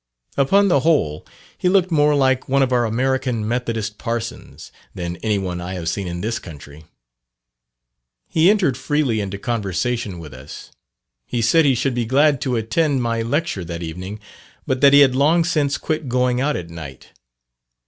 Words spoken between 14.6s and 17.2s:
but that he had long since quit going out at night.